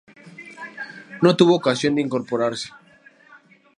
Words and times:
No 1.21 1.37
tuvo 1.37 1.55
ocasión 1.57 1.93
de 1.93 2.01
incorporarse. 2.01 2.69